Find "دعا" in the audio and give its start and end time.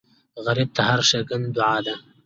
1.57-1.77